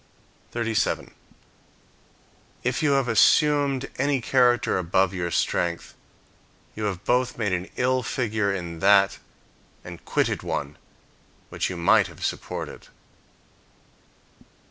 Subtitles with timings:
[0.53, 1.13] 37.
[2.63, 5.93] If you have assumed any character above your strength,
[6.75, 9.19] you have both made an ill figure in that
[9.83, 10.75] and quitted one
[11.49, 12.87] which you might have supported.